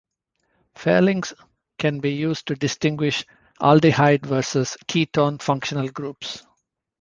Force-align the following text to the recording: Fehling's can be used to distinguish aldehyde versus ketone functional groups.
Fehling's 0.73 1.31
can 1.77 1.99
be 1.99 2.09
used 2.11 2.47
to 2.47 2.55
distinguish 2.55 3.23
aldehyde 3.61 4.25
versus 4.25 4.75
ketone 4.89 5.39
functional 5.39 5.89
groups. 5.89 6.41